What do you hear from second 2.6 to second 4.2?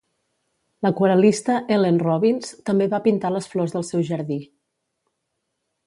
també va pintar les flors del seu